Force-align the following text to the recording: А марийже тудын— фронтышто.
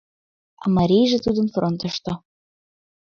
А 0.63 0.65
марийже 0.75 1.17
тудын— 1.25 1.47
фронтышто. 1.53 2.13